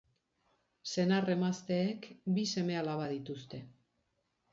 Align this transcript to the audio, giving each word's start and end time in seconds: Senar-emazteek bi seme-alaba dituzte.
Senar-emazteek 0.93 2.07
bi 2.37 2.45
seme-alaba 2.53 3.11
dituzte. 3.13 3.61